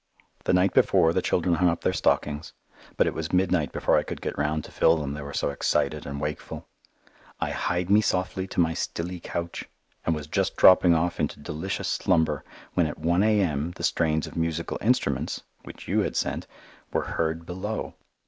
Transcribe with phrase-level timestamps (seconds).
[0.45, 2.53] The night before the children hung up their stockings,
[2.97, 5.51] but it was midnight before I could get round to fill them, they were so
[5.51, 6.67] excited and wakeful.
[7.39, 9.69] I "hied me softly to my stilly couch,"
[10.03, 12.43] and was just dropping off into delicious slumber
[12.73, 13.73] when at 1 A.M.
[13.75, 16.47] the strains of musical instruments (which you had sent)
[16.91, 17.93] were heard below.